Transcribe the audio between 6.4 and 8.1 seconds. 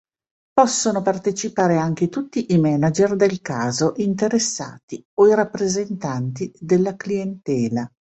della clientela.